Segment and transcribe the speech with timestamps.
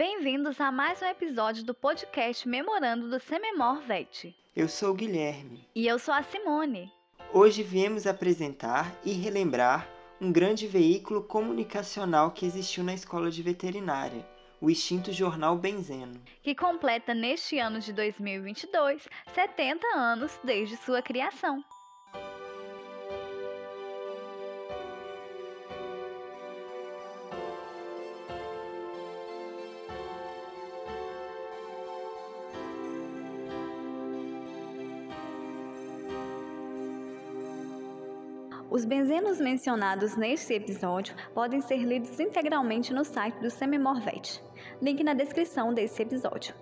[0.00, 4.34] Bem-vindos a mais um episódio do podcast Memorando do Sememor VET.
[4.56, 5.68] Eu sou o Guilherme.
[5.74, 6.90] E eu sou a Simone.
[7.34, 9.86] Hoje viemos apresentar e relembrar
[10.18, 14.26] um grande veículo comunicacional que existiu na escola de veterinária,
[14.58, 21.62] o extinto jornal Benzeno, que completa neste ano de 2022 70 anos desde sua criação.
[38.70, 44.40] Os benzenos mencionados neste episódio podem ser lidos integralmente no site do Semimorvet,
[44.80, 46.54] link na descrição desse episódio.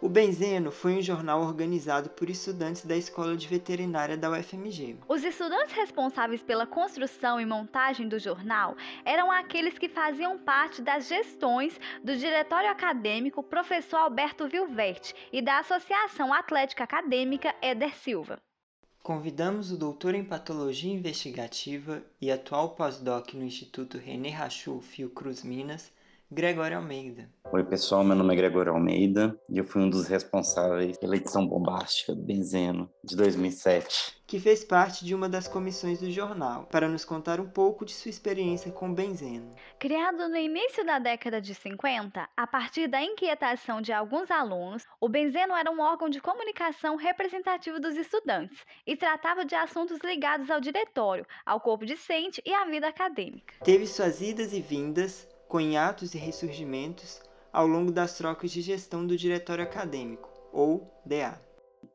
[0.00, 4.96] O Benzeno foi um jornal organizado por estudantes da Escola de Veterinária da UFMG.
[5.06, 11.06] Os estudantes responsáveis pela construção e montagem do jornal eram aqueles que faziam parte das
[11.06, 18.40] gestões do Diretório Acadêmico Professor Alberto Vilverte e da Associação Atlética Acadêmica Éder Silva.
[19.02, 25.90] Convidamos o doutor em Patologia Investigativa e atual pós-doc no Instituto René Rachou Fiocruz Minas,
[26.34, 27.28] Gregório Almeida.
[27.52, 31.46] Oi, pessoal, meu nome é Gregório Almeida e eu fui um dos responsáveis pela edição
[31.46, 34.16] bombástica do Benzeno de 2007.
[34.26, 37.92] Que fez parte de uma das comissões do jornal, para nos contar um pouco de
[37.92, 39.54] sua experiência com o Benzeno.
[39.78, 45.10] Criado no início da década de 50, a partir da inquietação de alguns alunos, o
[45.10, 50.62] Benzeno era um órgão de comunicação representativo dos estudantes e tratava de assuntos ligados ao
[50.62, 53.52] diretório, ao corpo discente e à vida acadêmica.
[53.62, 57.20] Teve suas idas e vindas, com hiatos e ressurgimentos
[57.52, 61.38] ao longo das trocas de gestão do Diretório Acadêmico, ou DA.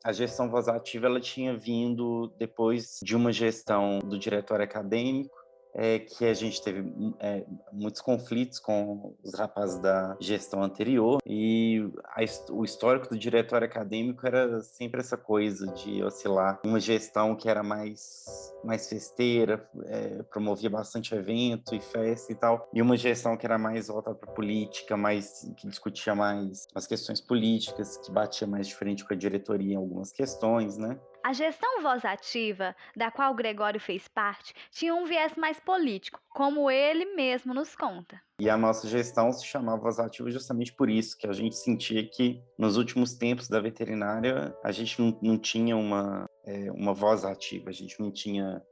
[0.04, 5.34] A gestão voz ativa ela tinha vindo depois de uma gestão do Diretório Acadêmico,
[5.74, 11.88] é que a gente teve é, muitos conflitos com os rapazes da gestão anterior e
[12.04, 12.20] a,
[12.52, 17.62] o histórico do diretório acadêmico era sempre essa coisa de oscilar uma gestão que era
[17.62, 23.46] mais mais festeira, é, promovia bastante evento e festa e tal, e uma gestão que
[23.46, 28.66] era mais voltada para política, mais que discutia mais as questões políticas, que batia mais
[28.66, 30.98] diferente com a diretoria em algumas questões, né?
[31.28, 36.70] A gestão voz ativa, da qual Gregório fez parte, tinha um viés mais político, como
[36.70, 38.18] ele mesmo nos conta.
[38.40, 42.02] E a nossa gestão se chamava voz ativa justamente por isso, que a gente sentia
[42.02, 47.26] que nos últimos tempos da veterinária a gente não, não tinha uma, é, uma voz
[47.26, 48.62] ativa, a gente não tinha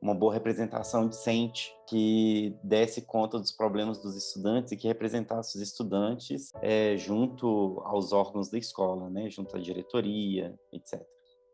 [0.00, 5.62] uma boa representação decente que desse conta dos problemas dos estudantes e que representasse os
[5.62, 11.04] estudantes é, junto aos órgãos da escola, né, junto à diretoria, etc.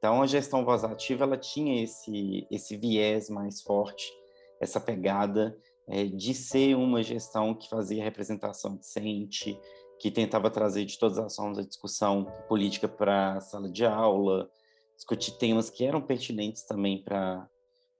[0.01, 4.11] Então, a gestão voz ativa ela tinha esse, esse viés mais forte,
[4.59, 5.55] essa pegada
[5.87, 9.61] é, de ser uma gestão que fazia representação decente,
[9.99, 14.51] que tentava trazer de todas as formas a discussão política para a sala de aula,
[14.97, 17.47] discutir temas que eram pertinentes também para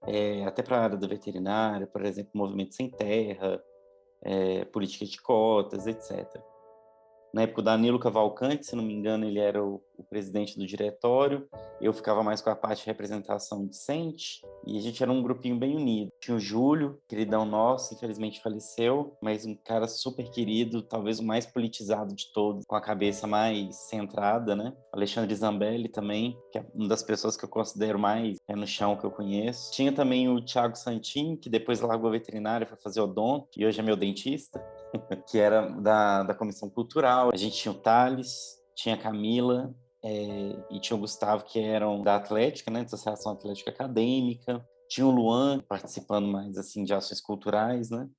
[0.07, 3.63] é, até para a área da veterinária, por exemplo, movimento sem terra,
[4.23, 6.27] é, política de cotas, etc.
[7.33, 10.65] Na época, o Danilo Cavalcante, se não me engano, ele era o, o, presidente do
[10.65, 11.47] diretório.
[11.79, 14.41] Eu ficava mais com a parte de representação decente.
[14.67, 16.11] E a gente era um grupinho bem unido.
[16.19, 21.45] Tinha o Júlio, queridão nosso, infelizmente faleceu, mas um cara super querido, talvez o mais
[21.45, 24.73] politizado de todos, com a cabeça mais centrada, né?
[24.91, 28.97] Alexandre Zambelli também, que é uma das pessoas que eu considero mais é no chão
[28.97, 29.71] que eu conheço.
[29.71, 33.79] Tinha também o Thiago Santin, que depois largou a veterinária para fazer odonto, e hoje
[33.79, 34.61] é meu dentista.
[35.27, 37.31] que era da, da comissão cultural.
[37.33, 42.01] A gente tinha o Thales, tinha a Camila é, e tinha o Gustavo, que eram
[42.01, 44.65] da Atlética, né, da Associação Atlética Acadêmica.
[44.89, 48.09] Tinha o Luan participando mais assim de ações culturais, né?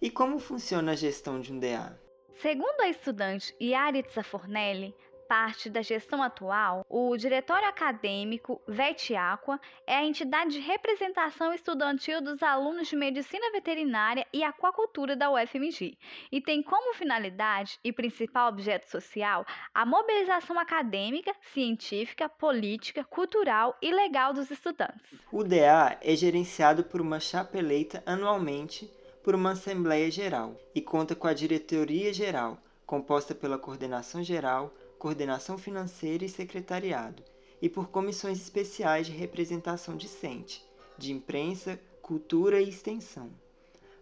[0.00, 1.98] E como funciona a gestão de um DA?
[2.40, 4.94] Segundo a estudante Yaritza Fornelli,
[5.26, 12.42] parte da gestão atual, o Diretório Acadêmico VETIAQUA é a entidade de representação estudantil dos
[12.42, 15.96] alunos de Medicina Veterinária e Aquacultura da UFMG
[16.30, 19.44] e tem como finalidade e principal objeto social
[19.74, 25.02] a mobilização acadêmica, científica, política, cultural e legal dos estudantes.
[25.32, 28.90] O DA é gerenciado por uma chapa eleita anualmente
[29.22, 35.56] por uma Assembleia Geral e conta com a Diretoria Geral, composta pela Coordenação Geral, coordenação
[35.56, 37.22] financeira e secretariado,
[37.60, 40.64] e por comissões especiais de representação discente,
[40.98, 43.30] de imprensa, cultura e extensão.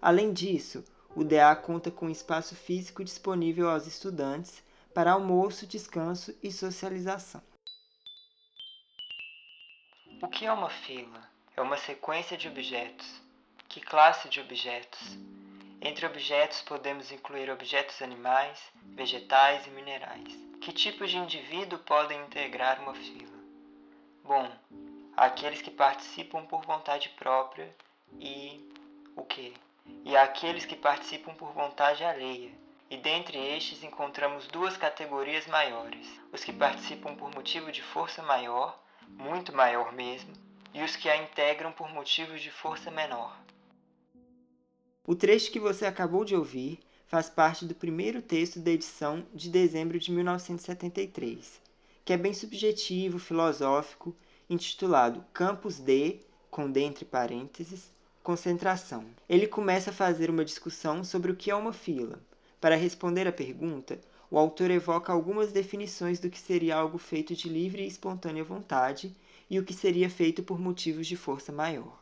[0.00, 0.84] Além disso,
[1.16, 4.62] o DA conta com espaço físico disponível aos estudantes
[4.92, 7.42] para almoço, descanso e socialização.
[10.22, 11.22] O que é uma fila?
[11.56, 13.06] É uma sequência de objetos.
[13.68, 15.00] Que classe de objetos?
[15.80, 20.53] Entre objetos podemos incluir objetos animais, vegetais e minerais.
[20.64, 23.38] Que tipos de indivíduo podem integrar uma fila?
[24.24, 24.50] Bom,
[25.14, 27.68] aqueles que participam por vontade própria
[28.18, 28.66] e
[29.14, 29.52] o que?
[30.06, 32.50] E aqueles que participam por vontade alheia.
[32.88, 38.82] E dentre estes encontramos duas categorias maiores: os que participam por motivo de força maior,
[39.06, 40.32] muito maior mesmo,
[40.72, 43.36] e os que a integram por motivos de força menor.
[45.06, 46.80] O trecho que você acabou de ouvir
[47.14, 51.60] faz parte do primeiro texto da edição de dezembro de 1973,
[52.04, 54.16] que é bem subjetivo, filosófico,
[54.50, 56.18] intitulado Campos de,
[56.50, 57.88] com D entre parênteses,
[58.20, 59.04] concentração.
[59.28, 62.18] Ele começa a fazer uma discussão sobre o que é uma fila.
[62.60, 67.48] Para responder à pergunta, o autor evoca algumas definições do que seria algo feito de
[67.48, 69.14] livre e espontânea vontade
[69.48, 71.96] e o que seria feito por motivos de força maior.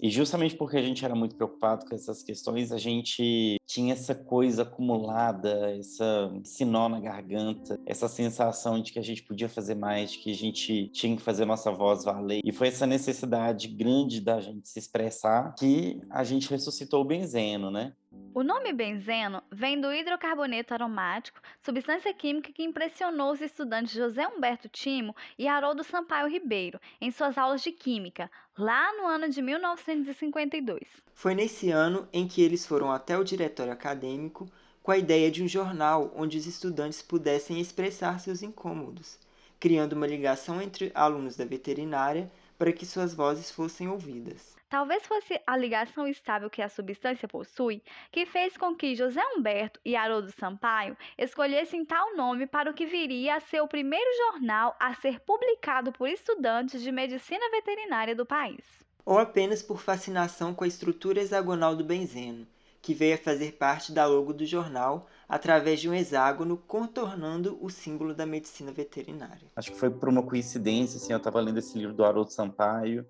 [0.00, 4.14] E justamente porque a gente era muito preocupado com essas questões, a gente tinha essa
[4.14, 10.12] coisa acumulada, essa, esse na garganta, essa sensação de que a gente podia fazer mais,
[10.12, 12.40] de que a gente tinha que fazer nossa voz valer.
[12.44, 17.70] E foi essa necessidade grande da gente se expressar que a gente ressuscitou o benzeno,
[17.70, 17.92] né?
[18.36, 24.68] O nome benzeno vem do hidrocarboneto aromático, substância química que impressionou os estudantes José Humberto
[24.68, 30.82] Timo e Haroldo Sampaio Ribeiro em suas aulas de química, lá no ano de 1952.
[31.14, 34.46] Foi nesse ano em que eles foram até o diretório acadêmico
[34.82, 39.18] com a ideia de um jornal onde os estudantes pudessem expressar seus incômodos,
[39.58, 44.55] criando uma ligação entre alunos da veterinária para que suas vozes fossem ouvidas.
[44.68, 47.80] Talvez fosse a ligação estável que a substância possui
[48.10, 52.84] que fez com que José Humberto e Haroldo Sampaio escolhessem tal nome para o que
[52.84, 58.26] viria a ser o primeiro jornal a ser publicado por estudantes de medicina veterinária do
[58.26, 58.64] país.
[59.04, 62.44] Ou apenas por fascinação com a estrutura hexagonal do benzeno,
[62.82, 67.70] que veio a fazer parte da logo do jornal através de um hexágono contornando o
[67.70, 69.46] símbolo da medicina veterinária.
[69.54, 73.06] Acho que foi por uma coincidência, assim, eu estava lendo esse livro do Haroldo Sampaio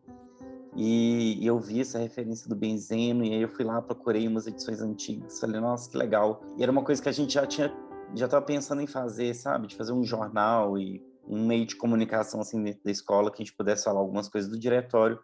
[0.76, 4.80] e, eu vi essa referência do benzeno, e aí eu fui lá, procurei umas edições
[4.80, 6.42] antigas, falei, nossa, que legal.
[6.58, 7.74] E era uma coisa que a gente já tinha,
[8.14, 9.66] já estava pensando em fazer, sabe?
[9.66, 13.44] De fazer um jornal e um meio de comunicação, assim, dentro da escola, que a
[13.44, 15.18] gente pudesse falar algumas coisas do diretório.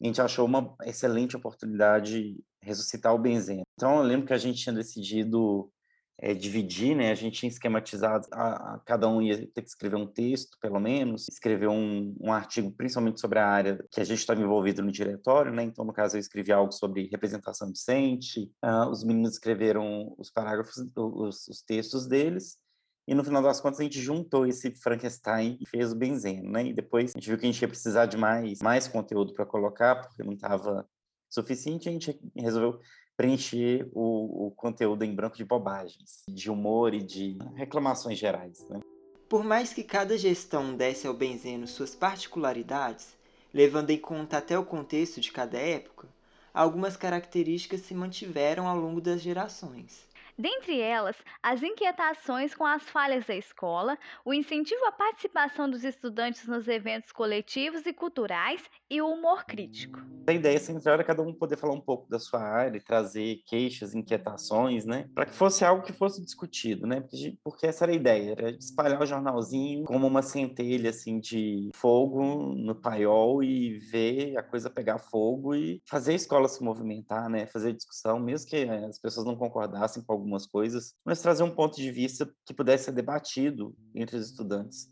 [0.00, 3.62] A gente achou uma excelente oportunidade ressuscitar o benzeno.
[3.78, 5.70] Então, eu lembro que a gente tinha decidido
[6.18, 7.10] é, dividir, né?
[7.10, 10.78] A gente tinha esquematizado, a, a, cada um ia ter que escrever um texto, pelo
[10.78, 14.92] menos, escrever um, um artigo, principalmente sobre a área que a gente estava envolvido no
[14.92, 15.62] diretório, né?
[15.62, 20.76] Então, no caso, eu escrevi algo sobre representação docente, uh, os meninos escreveram os parágrafos,
[20.96, 22.58] os, os textos deles,
[23.06, 26.66] e no final das contas a gente juntou esse Frankenstein e fez o benzeno, né?
[26.66, 29.44] E depois a gente viu que a gente ia precisar de mais, mais conteúdo para
[29.44, 30.88] colocar, porque não estava
[31.28, 32.80] suficiente, a gente resolveu
[33.16, 38.66] preencher o, o, conteúdo em branco de bobagens, de humor e de reclamações gerais.
[38.68, 38.80] Né?
[39.28, 43.16] Por mais que cada gestão desse ao benzeno suas particularidades,
[43.52, 46.08] levando em conta até o contexto de cada época,
[46.52, 50.06] algumas características se mantiveram ao longo das gerações.
[50.36, 56.48] Dentre elas, as inquietações com as falhas da escola, o incentivo à participação dos estudantes
[56.48, 58.60] nos eventos coletivos e culturais
[58.90, 60.00] e o humor crítico.
[60.26, 63.94] A ideia central era cada um poder falar um pouco da sua área, trazer queixas,
[63.94, 65.08] inquietações, né?
[65.14, 67.00] Para que fosse algo que fosse discutido, né?
[67.00, 71.70] Porque, porque essa era a ideia, era espalhar o jornalzinho como uma centelha, assim, de
[71.76, 72.24] fogo
[72.56, 77.46] no paiol e ver a coisa pegar fogo e fazer a escola se movimentar, né?
[77.46, 81.76] Fazer discussão, mesmo que as pessoas não concordassem com algumas coisas, mas trazer um ponto
[81.76, 84.90] de vista que pudesse ser debatido entre os estudantes.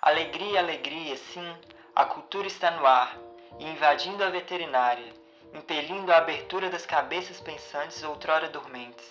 [0.00, 1.52] Alegria, alegria, sim,
[1.94, 3.18] a cultura está no ar
[3.58, 5.12] e invadindo a veterinária,
[5.52, 9.04] impelindo a abertura das cabeças pensantes outrora dormentes.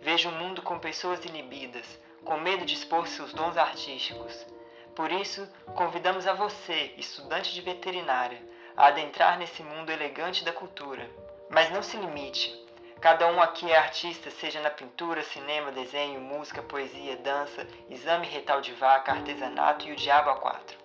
[0.00, 4.46] Vejo o um mundo com pessoas inibidas, com medo de expor seus dons artísticos.
[4.94, 8.40] Por isso, convidamos a você, estudante de veterinária,
[8.76, 11.08] a adentrar nesse mundo elegante da cultura.
[11.50, 12.67] Mas não se limite.
[13.00, 18.60] Cada um aqui é artista, seja na pintura, cinema, desenho, música, poesia, dança, exame retal
[18.60, 20.76] de vaca, artesanato e o diabo a quatro.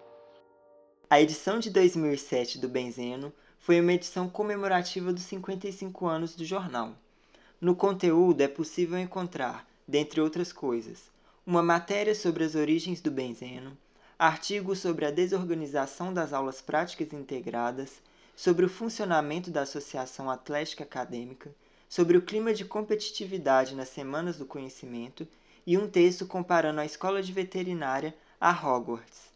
[1.09, 6.93] A edição de 2007 do Benzeno foi uma edição comemorativa dos 55 anos do jornal.
[7.59, 11.09] No conteúdo é possível encontrar, dentre outras coisas,
[11.43, 13.75] uma matéria sobre as origens do benzeno,
[14.19, 18.01] artigos sobre a desorganização das aulas práticas integradas,
[18.35, 21.51] sobre o funcionamento da Associação Atlética Acadêmica,
[21.93, 25.27] sobre o clima de competitividade nas Semanas do Conhecimento
[25.63, 29.32] e um texto comparando a escola de veterinária a Hogwarts.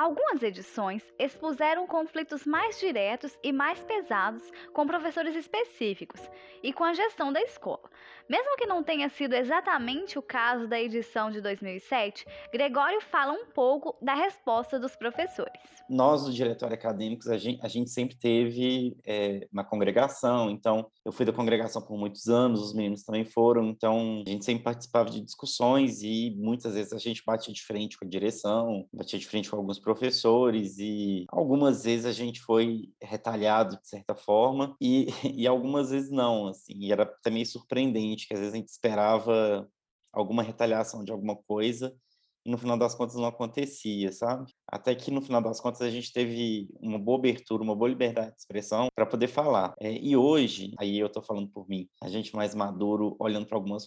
[0.00, 4.42] Algumas edições expuseram conflitos mais diretos e mais pesados
[4.72, 6.22] com professores específicos
[6.62, 7.90] e com a gestão da escola.
[8.26, 13.44] Mesmo que não tenha sido exatamente o caso da edição de 2007, Gregório fala um
[13.46, 15.60] pouco da resposta dos professores.
[15.90, 21.12] Nós, do Diretório Acadêmicos, a gente, a gente sempre teve é, uma congregação, então eu
[21.12, 25.10] fui da congregação por muitos anos, os meninos também foram, então a gente sempre participava
[25.10, 29.26] de discussões e muitas vezes a gente batia de frente com a direção, batia de
[29.26, 29.89] frente com alguns professores
[30.78, 36.48] e algumas vezes a gente foi retalhado de certa forma e, e algumas vezes não,
[36.48, 39.68] assim, e era também surpreendente que às vezes a gente esperava
[40.12, 41.94] alguma retaliação de alguma coisa
[42.44, 44.50] e no final das contas não acontecia, sabe?
[44.66, 48.32] Até que no final das contas a gente teve uma boa abertura, uma boa liberdade
[48.32, 49.74] de expressão para poder falar.
[49.78, 53.56] É, e hoje, aí eu estou falando por mim, a gente mais maduro, olhando para
[53.56, 53.86] algumas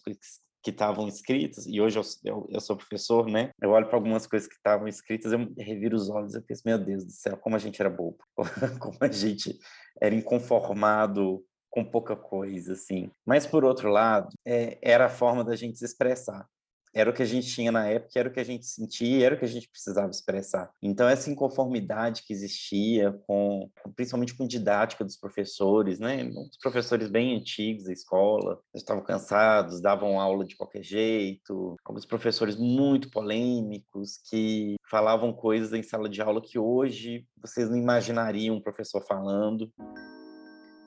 [0.64, 3.52] que estavam escritas, e hoje eu, eu, eu, sou professor, né?
[3.62, 6.78] Eu olho para algumas coisas que estavam escritas, eu reviro os olhos e penso, meu
[6.78, 8.18] Deus do céu, como a gente era bobo,
[8.80, 9.60] como a gente
[10.02, 13.12] era inconformado com pouca coisa, assim.
[13.26, 16.48] Mas, por outro lado, é, era a forma da gente se expressar
[16.94, 19.36] era o que a gente tinha na época, era o que a gente sentia, era
[19.36, 20.72] o que a gente precisava expressar.
[20.82, 26.24] Então essa inconformidade que existia com, principalmente com didática dos professores, né?
[26.52, 32.56] Os professores bem antigos da escola, estavam cansados, davam aula de qualquer jeito, alguns professores
[32.56, 38.62] muito polêmicos que falavam coisas em sala de aula que hoje vocês não imaginariam um
[38.62, 39.72] professor falando.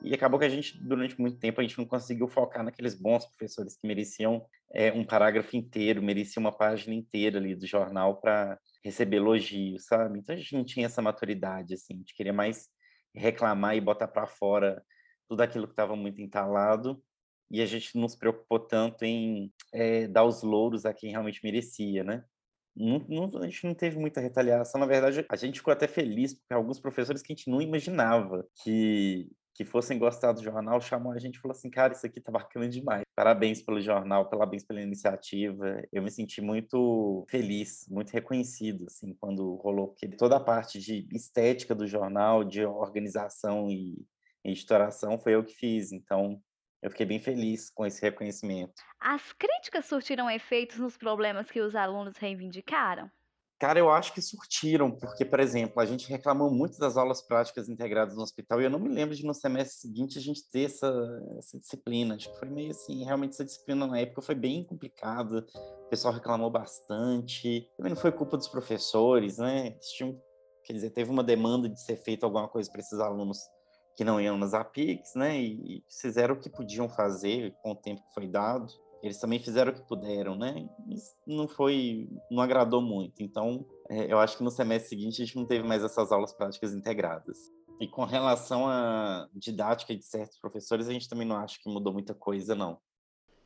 [0.03, 3.25] E acabou que a gente, durante muito tempo, a gente não conseguiu focar naqueles bons
[3.25, 8.59] professores que mereciam é, um parágrafo inteiro, mereciam uma página inteira ali do jornal para
[8.83, 10.19] receber elogios, sabe?
[10.19, 12.69] Então a gente não tinha essa maturidade, assim, a gente queria mais
[13.15, 14.83] reclamar e botar para fora
[15.27, 17.01] tudo aquilo que estava muito entalado
[17.49, 21.41] e a gente não se preocupou tanto em é, dar os louros a quem realmente
[21.43, 22.23] merecia, né?
[22.75, 26.35] Não, não, a gente não teve muita retaliação, na verdade, a gente ficou até feliz,
[26.35, 31.11] porque alguns professores que a gente não imaginava que que fossem gostar do jornal, chamou
[31.11, 33.01] a gente e falou assim, cara, isso aqui tá bacana demais.
[33.15, 35.81] Parabéns pelo jornal, parabéns pela iniciativa.
[35.91, 41.07] Eu me senti muito feliz, muito reconhecido, assim, quando rolou, porque toda a parte de
[41.11, 44.05] estética do jornal, de organização e
[44.45, 46.39] editoração foi eu que fiz, então
[46.83, 48.83] eu fiquei bem feliz com esse reconhecimento.
[48.99, 53.09] As críticas surtiram efeitos nos problemas que os alunos reivindicaram?
[53.59, 57.67] Cara, eu acho que surtiram, porque, por exemplo, a gente reclamou muito das aulas práticas
[57.67, 60.65] integradas no hospital, e eu não me lembro de no semestre seguinte a gente ter
[60.65, 60.87] essa,
[61.39, 62.15] essa disciplina.
[62.15, 65.43] Acho que foi meio assim, realmente essa disciplina na época foi bem complicada,
[65.85, 67.67] o pessoal reclamou bastante.
[67.75, 69.71] Também não foi culpa dos professores, né?
[69.95, 70.21] Tinham,
[70.63, 73.39] quer dizer, teve uma demanda de ser feito alguma coisa para esses alunos
[73.95, 75.35] que não iam nas APICs, né?
[75.35, 78.67] E, e fizeram o que podiam fazer com o tempo que foi dado
[79.01, 80.67] eles também fizeram o que puderam, né?
[80.89, 83.21] Isso não foi, não agradou muito.
[83.21, 86.33] Então, é, eu acho que no semestre seguinte a gente não teve mais essas aulas
[86.33, 87.37] práticas integradas.
[87.79, 91.93] E com relação à didática de certos professores, a gente também não acha que mudou
[91.93, 92.79] muita coisa, não.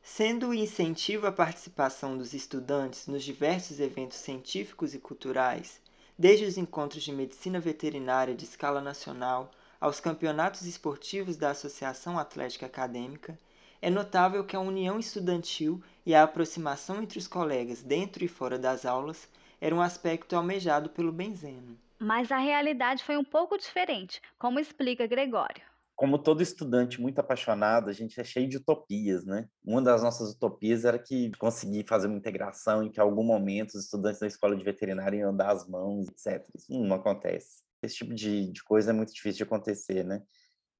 [0.02, 5.80] Sendo o incentivo à participação dos estudantes nos diversos eventos científicos e culturais,
[6.18, 12.66] desde os encontros de medicina veterinária de escala nacional aos campeonatos esportivos da Associação Atlética
[12.66, 13.38] Acadêmica,
[13.82, 18.56] é notável que a união estudantil e a aproximação entre os colegas dentro e fora
[18.56, 19.28] das aulas
[19.60, 21.76] era um aspecto almejado pelo Benzeno.
[21.98, 25.62] Mas a realidade foi um pouco diferente, como explica Gregório.
[25.96, 29.48] Como todo estudante muito apaixonado, a gente é cheio de utopias, né?
[29.64, 33.74] Uma das nossas utopias era que conseguir fazer uma integração em que, em algum momento,
[33.74, 36.44] os estudantes da escola de veterinária iam dar as mãos, etc.
[36.56, 37.62] Isso não acontece.
[37.82, 40.22] Esse tipo de, de coisa é muito difícil de acontecer, né?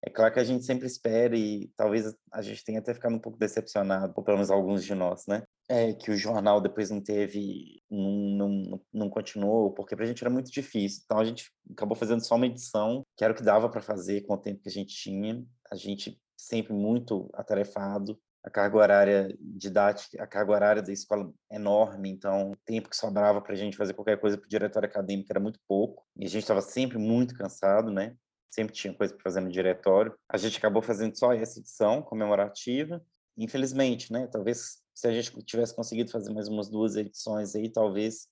[0.05, 3.21] É claro que a gente sempre espera e talvez a gente tenha até ficado um
[3.21, 5.45] pouco decepcionado, ou pelo menos alguns de nós, né?
[5.69, 10.23] É, que o jornal depois não teve, não, não, não continuou, porque para a gente
[10.23, 11.03] era muito difícil.
[11.05, 14.23] Então a gente acabou fazendo só uma edição, que era o que dava para fazer
[14.23, 15.45] com o tempo que a gente tinha.
[15.71, 21.57] A gente sempre muito atarefado, a carga horária didática, a carga horária da escola é
[21.57, 24.89] enorme, então o tempo que sobrava para a gente fazer qualquer coisa para o diretório
[24.89, 28.17] acadêmico era muito pouco, e a gente estava sempre muito cansado, né?
[28.53, 30.15] Sempre tinha coisa para fazer no diretório.
[30.29, 33.03] A gente acabou fazendo só essa edição comemorativa.
[33.37, 34.29] Infelizmente, né?
[34.31, 38.29] Talvez se a gente tivesse conseguido fazer mais umas duas edições aí, talvez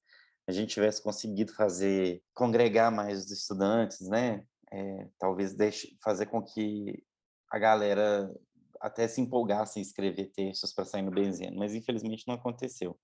[0.46, 4.44] a gente tivesse conseguido fazer congregar mais os estudantes, né?
[4.70, 7.02] É, talvez deixe, fazer com que
[7.50, 8.30] a galera
[8.80, 12.98] até se empolgasse em escrever textos para sair no benzeno, mas infelizmente não aconteceu.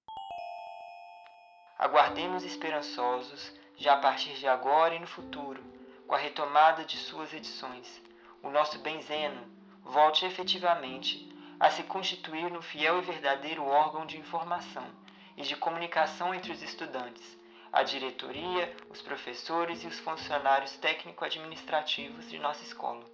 [1.78, 5.62] Aguardemos esperançosos, já a partir de agora e no futuro,
[6.06, 8.00] com a retomada de suas edições,
[8.42, 9.42] o nosso Benzeno
[9.82, 14.84] volte efetivamente a se constituir no fiel e verdadeiro órgão de informação
[15.36, 17.36] e de comunicação entre os estudantes,
[17.72, 23.04] a diretoria, os professores e os funcionários técnico-administrativos de nossa escola.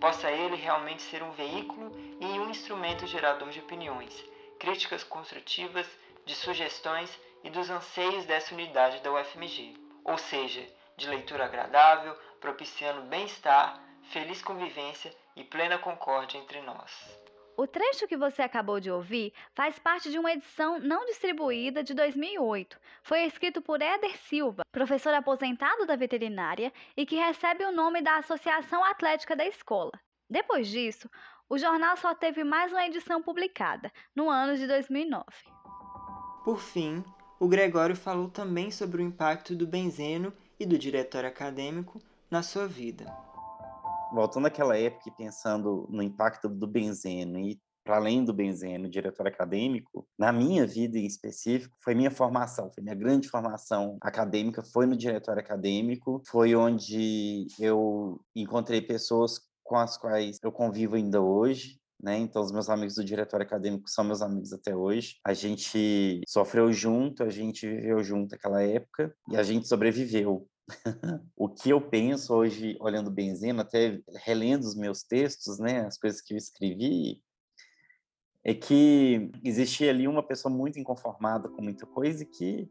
[0.00, 4.24] Possa ele realmente ser um veículo e um instrumento gerador de opiniões,
[4.58, 5.86] críticas construtivas,
[6.24, 7.10] de sugestões
[7.44, 10.66] e dos anseios dessa unidade da UFMG, ou seja,
[10.96, 16.90] de leitura agradável, propiciando bem-estar, feliz convivência e plena concórdia entre nós.
[17.56, 21.94] O trecho que você acabou de ouvir faz parte de uma edição não distribuída de
[21.94, 22.78] 2008.
[23.02, 28.16] Foi escrito por Éder Silva, professor aposentado da veterinária e que recebe o nome da
[28.18, 29.92] Associação Atlética da Escola.
[30.28, 31.08] Depois disso,
[31.48, 35.24] o jornal só teve mais uma edição publicada, no ano de 2009.
[36.44, 37.02] Por fim,
[37.40, 42.66] o Gregório falou também sobre o impacto do benzeno e do diretório acadêmico na sua
[42.66, 43.06] vida.
[44.12, 49.28] Voltando àquela época e pensando no impacto do benzeno e para além do benzeno, diretor
[49.28, 54.86] acadêmico, na minha vida em específico, foi minha formação, foi minha grande formação acadêmica, foi
[54.86, 61.78] no diretório acadêmico, foi onde eu encontrei pessoas com as quais eu convivo ainda hoje,
[62.00, 62.18] né?
[62.18, 65.16] Então, os meus amigos do diretório acadêmico são meus amigos até hoje.
[65.24, 70.46] A gente sofreu junto, a gente viveu junto aquela época e a gente sobreviveu.
[71.36, 76.20] o que eu penso hoje, olhando Benzeno, até relendo os meus textos, né, as coisas
[76.20, 77.22] que eu escrevi,
[78.44, 82.70] é que existia ali uma pessoa muito inconformada com muita coisa e que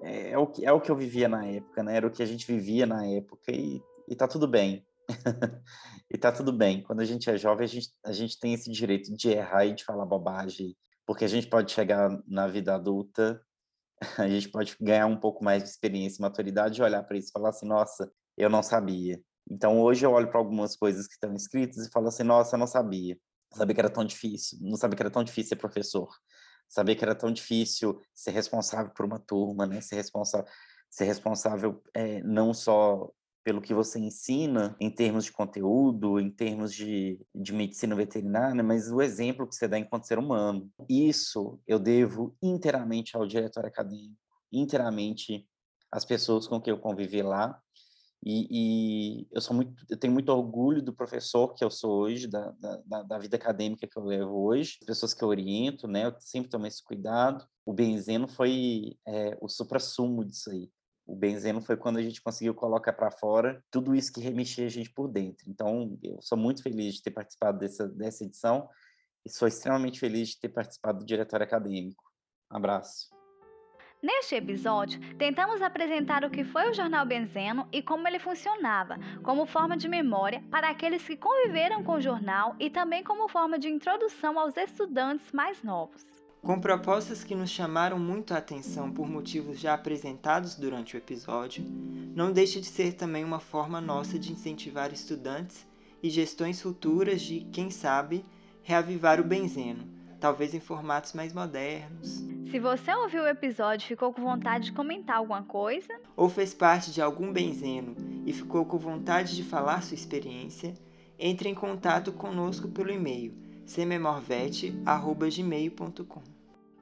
[0.00, 1.96] é, é o que é o que eu vivia na época, né?
[1.96, 4.86] Era o que a gente vivia na época e, e tá tudo bem.
[6.10, 6.82] e tá tudo bem.
[6.82, 9.74] Quando a gente é jovem, a gente, a gente tem esse direito de errar e
[9.74, 13.40] de falar bobagem, porque a gente pode chegar na vida adulta
[14.18, 17.28] a gente pode ganhar um pouco mais de experiência e maturidade e olhar para isso
[17.28, 19.20] e falar assim, nossa, eu não sabia.
[19.50, 22.58] Então hoje eu olho para algumas coisas que estão escritas e falo assim, nossa, eu
[22.58, 23.18] não sabia.
[23.50, 26.08] Não sabia que era tão difícil, não sabia que era tão difícil ser professor.
[26.68, 29.80] Sabia que era tão difícil ser responsável por uma turma, né?
[29.80, 30.46] Ser responsável,
[30.90, 33.10] ser responsável é, não só
[33.44, 38.90] pelo que você ensina em termos de conteúdo, em termos de, de medicina veterinária, mas
[38.90, 40.70] o exemplo que você dá enquanto ser humano.
[40.88, 44.16] Isso eu devo inteiramente ao diretor acadêmico,
[44.52, 45.48] inteiramente
[45.90, 47.58] às pessoas com quem eu convivi lá.
[48.24, 52.26] E, e, eu sou muito, eu tenho muito orgulho do professor que eu sou hoje,
[52.26, 52.52] da,
[52.84, 56.06] da, da vida acadêmica que eu levo hoje, as pessoas que eu oriento, né?
[56.06, 57.46] Eu sempre tomei esse cuidado.
[57.64, 60.68] O benzeno foi é, o supra-sumo disso aí
[61.08, 64.68] o benzeno foi quando a gente conseguiu colocar para fora tudo isso que remexia a
[64.68, 65.48] gente por dentro.
[65.48, 68.68] Então, eu sou muito feliz de ter participado dessa, dessa edição
[69.24, 72.04] e sou extremamente feliz de ter participado do diretório acadêmico.
[72.52, 73.08] Um abraço.
[74.02, 79.46] Neste episódio, tentamos apresentar o que foi o jornal Benzeno e como ele funcionava, como
[79.46, 83.68] forma de memória para aqueles que conviveram com o jornal e também como forma de
[83.68, 86.17] introdução aos estudantes mais novos.
[86.42, 91.64] Com propostas que nos chamaram muito a atenção por motivos já apresentados durante o episódio,
[92.14, 95.66] não deixa de ser também uma forma nossa de incentivar estudantes
[96.02, 98.24] e gestões futuras de, quem sabe,
[98.62, 99.84] reavivar o benzeno,
[100.20, 102.24] talvez em formatos mais modernos.
[102.50, 106.54] Se você ouviu o episódio e ficou com vontade de comentar alguma coisa, ou fez
[106.54, 110.72] parte de algum benzeno e ficou com vontade de falar sua experiência,
[111.18, 116.22] entre em contato conosco pelo e-mail sememorvet.gmail.com.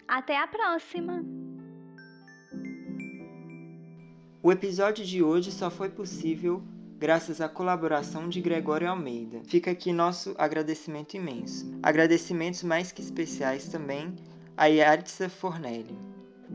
[0.07, 1.25] Até a próxima!
[4.41, 6.63] O episódio de hoje só foi possível
[6.97, 9.41] graças à colaboração de Gregório Almeida.
[9.45, 11.77] Fica aqui nosso agradecimento imenso.
[11.83, 14.15] Agradecimentos mais que especiais também
[14.57, 15.99] a Yaritza Fornelli.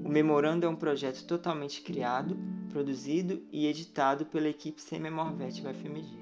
[0.05, 2.39] O Memorando é um projeto totalmente criado,
[2.69, 6.20] produzido e editado pela equipe Sememorvet UFMG.